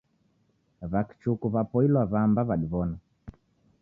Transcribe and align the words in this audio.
W'akichuku 0.91 1.45
w'apoilwa 1.53 2.01
w'amba 2.11 2.41
w'adiw'ona. 2.47 2.97